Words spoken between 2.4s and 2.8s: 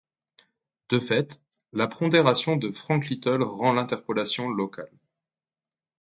de